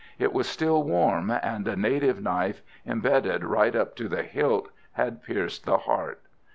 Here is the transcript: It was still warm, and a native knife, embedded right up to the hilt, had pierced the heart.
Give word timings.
It 0.17 0.33
was 0.33 0.49
still 0.49 0.81
warm, 0.81 1.29
and 1.29 1.67
a 1.67 1.75
native 1.75 2.23
knife, 2.23 2.63
embedded 2.87 3.43
right 3.45 3.75
up 3.75 3.95
to 3.97 4.07
the 4.09 4.23
hilt, 4.23 4.71
had 4.93 5.21
pierced 5.21 5.65
the 5.65 5.77
heart. 5.77 6.23